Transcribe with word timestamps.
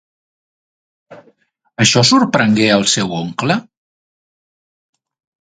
Això 1.85 2.03
sorprengué 2.13 2.65
el 2.79 2.87
seu 2.95 3.15
oncle? 3.19 3.59